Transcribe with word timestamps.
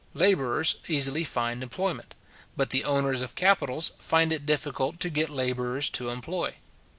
Labourers 0.15 0.77
easily 0.87 1.23
find 1.23 1.61
employment; 1.61 2.15
but 2.57 2.71
the 2.71 2.83
owners 2.83 3.21
of 3.21 3.35
capitals 3.35 3.91
find 3.99 4.33
it 4.33 4.47
difficult 4.47 4.99
to 5.01 5.11
get 5.11 5.29
labourers 5.29 5.91
to 5.91 6.09
employ. 6.09 6.55